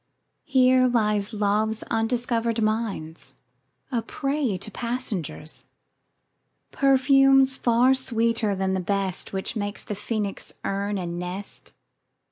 [0.45, 3.35] Here lie Love's undiscover'd mines,
[3.91, 5.65] A prey to passengers—
[6.71, 11.73] Perfumes far sweeter than the best 5 Which make the Phoenix' urn and nest.